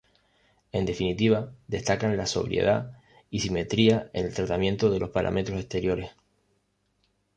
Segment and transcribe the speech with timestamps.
[0.71, 2.97] En definitiva, destacan la sobriedad
[3.29, 6.09] y simetría en el tratamiento de los paramentos exteriores.